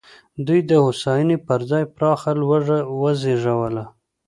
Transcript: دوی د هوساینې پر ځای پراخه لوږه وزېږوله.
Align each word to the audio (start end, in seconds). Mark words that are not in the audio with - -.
دوی 0.45 0.59
د 0.69 0.71
هوساینې 0.85 1.37
پر 1.47 1.59
ځای 1.71 1.83
پراخه 1.95 2.31
لوږه 2.41 2.77
وزېږوله. 3.01 3.83